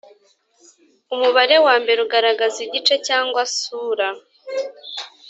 [1.13, 4.07] umubare wa mbere ugaragaza igice cyangwa sura